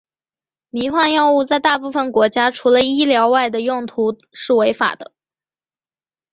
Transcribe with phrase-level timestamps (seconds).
[0.71, 5.11] 迷幻药物在大部分国家除了医疗外的用途是违法的。